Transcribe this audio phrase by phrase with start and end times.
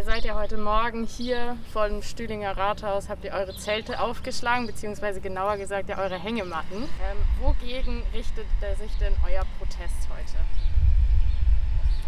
[0.00, 5.20] Ihr seid ja heute Morgen hier vom Stühlinger Rathaus, habt ihr eure Zelte aufgeschlagen, beziehungsweise
[5.20, 6.84] genauer gesagt ja eure Hängematten.
[6.84, 8.46] Ähm, wogegen richtet
[8.78, 10.38] sich denn euer Protest heute?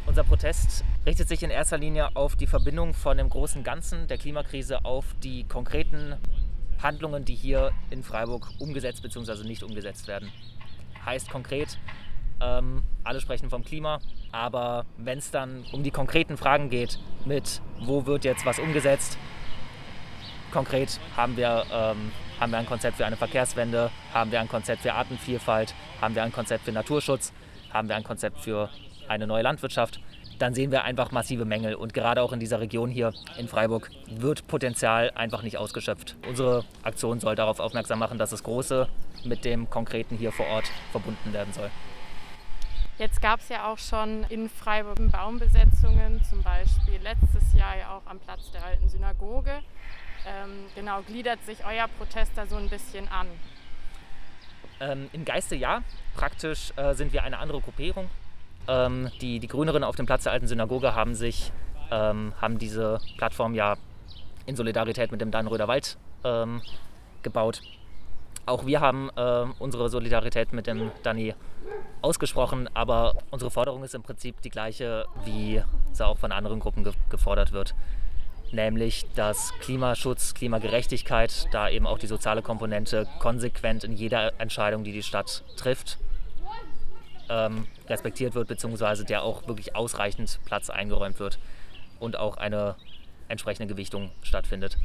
[0.07, 4.17] Unser Protest richtet sich in erster Linie auf die Verbindung von dem großen Ganzen der
[4.17, 6.17] Klimakrise auf die konkreten
[6.83, 9.47] Handlungen, die hier in Freiburg umgesetzt bzw.
[9.47, 10.33] nicht umgesetzt werden.
[11.05, 11.79] Heißt konkret,
[12.41, 17.61] ähm, alle sprechen vom Klima, aber wenn es dann um die konkreten Fragen geht, mit
[17.81, 19.19] wo wird jetzt was umgesetzt,
[20.53, 24.83] konkret haben wir, ähm, haben wir ein Konzept für eine Verkehrswende, haben wir ein Konzept
[24.83, 27.33] für Artenvielfalt, haben wir ein Konzept für Naturschutz,
[27.73, 28.69] haben wir ein Konzept für
[29.09, 30.01] eine neue Landwirtschaft,
[30.39, 31.75] dann sehen wir einfach massive Mängel.
[31.75, 36.17] Und gerade auch in dieser Region hier in Freiburg wird Potenzial einfach nicht ausgeschöpft.
[36.29, 38.89] Unsere Aktion soll darauf aufmerksam machen, dass das Große
[39.25, 41.71] mit dem Konkreten hier vor Ort verbunden werden soll.
[42.99, 48.07] Jetzt gab es ja auch schon in Freiburg Baumbesetzungen, zum Beispiel letztes Jahr ja auch
[48.09, 49.63] am Platz der alten Synagoge.
[50.27, 53.27] Ähm, genau, gliedert sich euer Protest da so ein bisschen an?
[54.81, 55.83] Ähm, Im Geiste ja.
[56.15, 58.11] Praktisch äh, sind wir eine andere Gruppierung.
[58.69, 61.51] Ähm, die, die Grünerinnen auf dem Platz der alten Synagoge haben sich,
[61.91, 63.77] ähm, haben diese Plattform ja
[64.47, 66.63] in Solidarität mit dem Dannröder Wald ähm,
[67.23, 67.63] gebaut.
[68.45, 71.35] Auch wir haben äh, unsere Solidarität mit dem Danny
[72.01, 75.63] ausgesprochen, aber unsere Forderung ist im Prinzip die gleiche, wie
[75.93, 77.75] sie auch von anderen Gruppen ge gefordert wird.
[78.51, 84.93] Nämlich, dass Klimaschutz, Klimagerechtigkeit, da eben auch die soziale Komponente konsequent in jeder Entscheidung, die
[84.93, 85.99] die Stadt trifft,
[87.31, 91.39] ähm, respektiert wird, beziehungsweise der auch wirklich ausreichend Platz eingeräumt wird
[91.99, 92.75] und auch eine
[93.29, 94.77] entsprechende Gewichtung stattfindet.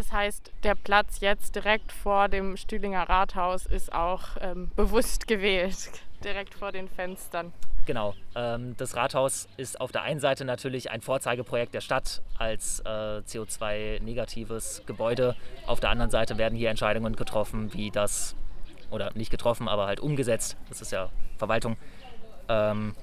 [0.00, 5.90] Das heißt, der Platz jetzt direkt vor dem Stühlinger Rathaus ist auch ähm, bewusst gewählt,
[6.24, 7.52] direkt vor den Fenstern.
[7.84, 8.14] Genau.
[8.34, 12.88] Ähm, das Rathaus ist auf der einen Seite natürlich ein Vorzeigeprojekt der Stadt als äh,
[12.88, 15.36] CO2-negatives Gebäude.
[15.66, 18.34] Auf der anderen Seite werden hier Entscheidungen getroffen, wie das,
[18.90, 21.76] oder nicht getroffen, aber halt umgesetzt, das ist ja Verwaltung,
[22.48, 22.96] ähm,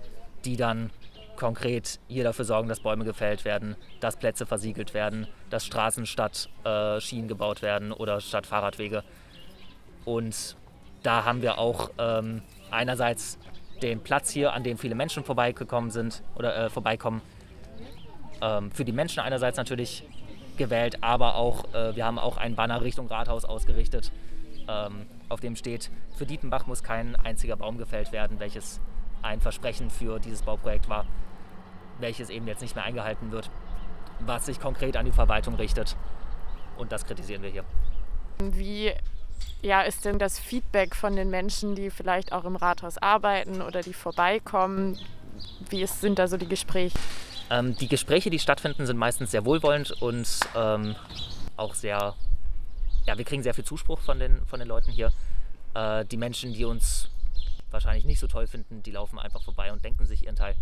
[0.46, 0.90] die dann
[1.38, 6.50] konkret hier dafür sorgen, dass Bäume gefällt werden, dass Plätze versiegelt werden, dass Straßen statt
[6.66, 9.04] äh, Schienen gebaut werden oder statt Fahrradwege.
[10.04, 10.58] Und
[11.04, 13.38] da haben wir auch ähm, einerseits
[13.82, 17.22] den Platz hier, an dem viele Menschen vorbeigekommen sind oder äh, vorbeikommen,
[18.42, 20.04] ähm, für die Menschen einerseits natürlich
[20.58, 24.12] gewählt, aber auch äh, wir haben auch einen Banner Richtung Rathaus ausgerichtet,
[24.68, 28.82] ähm, auf dem steht, für Dietenbach muss kein einziger Baum gefällt werden, welches
[29.22, 31.06] ein Versprechen für dieses Bauprojekt war
[32.00, 33.50] welches eben jetzt nicht mehr eingehalten wird,
[34.20, 35.96] was sich konkret an die Verwaltung richtet.
[36.78, 37.64] Und das kritisieren wir hier.
[38.40, 38.94] Wie
[39.62, 43.82] ja, ist denn das Feedback von den Menschen, die vielleicht auch im Rathaus arbeiten oder
[43.82, 44.98] die vorbeikommen?
[45.70, 46.98] Wie ist, sind da so die Gespräche?
[47.50, 50.96] Ähm, die Gespräche, die stattfinden, sind meistens sehr wohlwollend und ähm,
[51.56, 52.14] auch sehr,
[53.06, 55.12] ja, wir kriegen sehr viel Zuspruch von den, von den Leuten hier.
[55.74, 57.10] Äh, die Menschen, die uns
[57.78, 60.56] wahrscheinlich nicht so toll finden, die laufen einfach vorbei und denken sich ihren Teil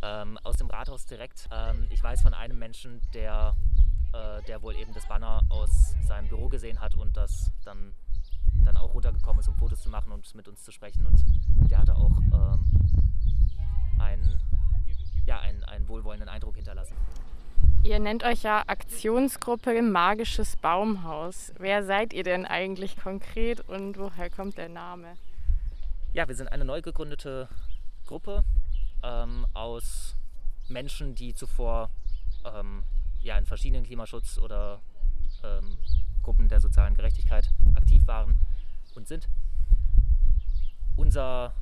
[0.00, 1.46] ähm, aus dem Rathaus direkt.
[1.52, 3.54] Ähm, ich weiß von einem Menschen, der,
[4.14, 7.92] äh, der wohl eben das Banner aus seinem Büro gesehen hat und das dann,
[8.64, 11.04] dann auch runtergekommen ist, um Fotos zu machen und mit uns zu sprechen.
[11.04, 11.22] Und
[11.70, 12.64] der hatte auch ähm,
[14.00, 14.40] einen,
[15.26, 16.96] ja, einen, einen wohlwollenden Eindruck hinterlassen.
[17.82, 21.52] Ihr nennt euch ja Aktionsgruppe Magisches Baumhaus.
[21.58, 25.16] Wer seid ihr denn eigentlich konkret und woher kommt der Name?
[26.18, 27.48] Ja, wir sind eine neu gegründete
[28.04, 28.42] Gruppe
[29.04, 30.16] ähm, aus
[30.68, 31.90] Menschen, die zuvor
[32.44, 32.82] ähm,
[33.20, 34.80] ja, in verschiedenen Klimaschutz- oder
[35.44, 35.78] ähm,
[36.24, 38.34] Gruppen der sozialen Gerechtigkeit aktiv waren
[38.96, 39.28] und sind.
[40.96, 41.54] Unser,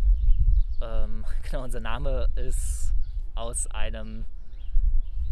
[0.80, 2.94] ähm, genau, unser Name ist
[3.34, 4.24] aus einem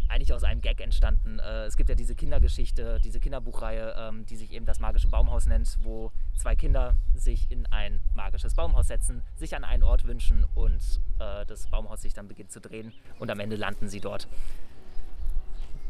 [0.09, 1.39] eigentlich aus einem Gag entstanden.
[1.39, 5.47] Äh, es gibt ja diese Kindergeschichte, diese Kinderbuchreihe, ähm, die sich eben das magische Baumhaus
[5.47, 10.45] nennt, wo zwei Kinder sich in ein magisches Baumhaus setzen, sich an einen Ort wünschen
[10.55, 14.29] und äh, das Baumhaus sich dann beginnt zu drehen und am Ende landen sie dort.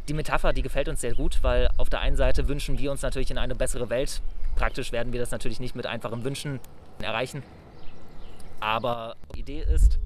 [0.09, 3.01] Die Metapher, die gefällt uns sehr gut, weil auf der einen Seite wünschen wir uns
[3.01, 4.21] natürlich in eine bessere Welt.
[4.55, 6.61] Praktisch werden wir das natürlich nicht mit einfachen Wünschen
[7.01, 7.43] erreichen.
[8.61, 9.99] Aber die Idee ist,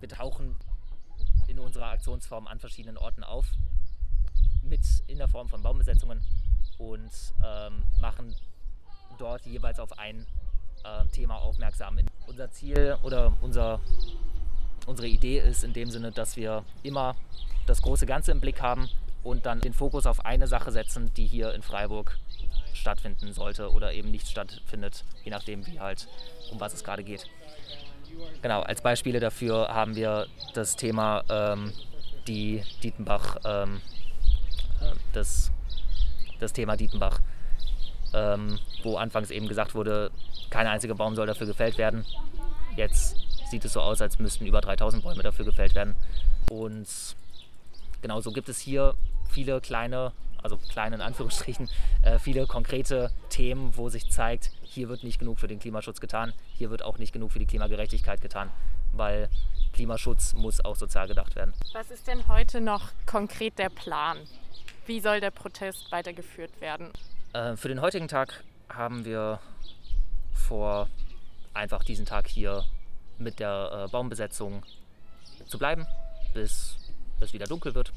[0.00, 0.56] wir tauchen
[1.46, 3.46] in unserer Aktionsform an verschiedenen Orten auf,
[4.62, 6.22] mit in der Form von Baumbesetzungen
[6.78, 7.10] und
[7.44, 8.34] ähm, machen
[9.18, 10.26] dort jeweils auf ein
[10.84, 11.98] äh, Thema aufmerksam.
[12.26, 13.80] Unser Ziel oder unser,
[14.86, 17.16] unsere Idee ist in dem Sinne, dass wir immer
[17.66, 18.88] das große Ganze im Blick haben
[19.22, 22.18] und dann den Fokus auf eine Sache setzen, die hier in Freiburg
[22.74, 26.08] stattfinden sollte oder eben nicht stattfindet, je nachdem, wie halt,
[26.50, 27.26] um was es gerade geht.
[28.42, 31.72] Genau, als Beispiele dafür haben wir das Thema ähm,
[32.26, 33.80] die Dietenbach, ähm,
[34.80, 35.50] äh, das,
[36.40, 37.20] das Thema Dietenbach,
[38.12, 40.10] ähm, wo anfangs eben gesagt wurde,
[40.50, 42.04] kein einziger Baum soll dafür gefällt werden.
[42.76, 43.16] Jetzt
[43.50, 45.94] sieht es so aus, als müssten über 3000 Bäume dafür gefällt werden.
[46.50, 46.86] Und
[48.02, 48.94] genauso gibt es hier
[49.30, 50.12] viele kleine,
[50.44, 51.68] also kleine in Anführungsstrichen,
[52.02, 56.34] äh, viele konkrete Themen, wo sich zeigt, hier wird nicht genug für den Klimaschutz getan,
[56.52, 58.50] hier wird auch nicht genug für die Klimagerechtigkeit getan,
[58.92, 59.28] weil
[59.72, 61.54] Klimaschutz muss auch sozial gedacht werden.
[61.72, 64.18] Was ist denn heute noch konkret der Plan?
[64.86, 66.90] Wie soll der Protest weitergeführt werden?
[67.32, 69.40] Äh, für den heutigen Tag haben wir
[70.34, 70.88] vor,
[71.54, 72.64] einfach diesen Tag hier
[73.16, 74.62] mit der äh, Baumbesetzung
[75.46, 75.86] zu bleiben,
[76.34, 76.76] bis
[77.20, 77.92] es wieder dunkel wird.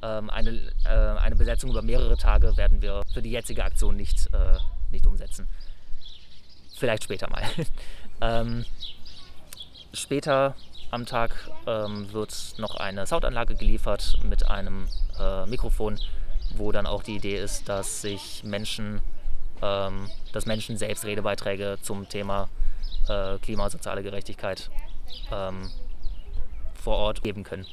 [0.00, 0.50] Ähm, eine,
[0.84, 4.58] äh, eine Besetzung über mehrere Tage werden wir für die jetzige Aktion nicht, äh,
[4.90, 5.48] nicht umsetzen.
[6.76, 7.42] Vielleicht später mal.
[8.20, 8.64] ähm,
[9.92, 10.54] später
[10.90, 15.98] am Tag ähm, wird noch eine Soundanlage geliefert mit einem äh, Mikrofon,
[16.54, 19.00] wo dann auch die Idee ist, dass sich Menschen,
[19.60, 22.48] ähm, dass Menschen selbst Redebeiträge zum Thema
[23.08, 24.70] äh, Klima, soziale Gerechtigkeit
[25.32, 25.70] ähm,
[26.78, 27.66] vor Ort geben können.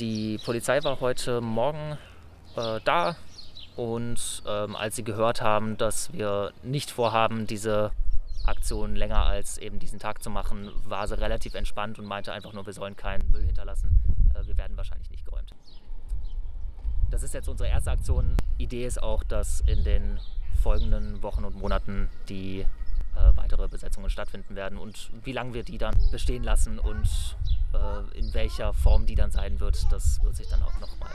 [0.00, 1.98] Die Polizei war heute Morgen
[2.56, 3.16] äh, da
[3.76, 7.92] und ähm, als sie gehört haben, dass wir nicht vorhaben, diese
[8.44, 12.52] Aktion länger als eben diesen Tag zu machen, war sie relativ entspannt und meinte einfach
[12.52, 13.96] nur, wir sollen keinen Müll hinterlassen.
[14.34, 15.50] Äh, wir werden wahrscheinlich nicht geräumt.
[17.10, 18.36] Das ist jetzt unsere erste Aktion.
[18.58, 20.18] Idee ist auch, dass in den
[20.62, 22.66] folgenden Wochen und Monaten die
[23.16, 27.36] äh, weitere Besetzungen stattfinden werden und wie lange wir die dann bestehen lassen und
[27.74, 31.12] äh, in welcher Form die dann sein wird, das wird sich dann auch nochmal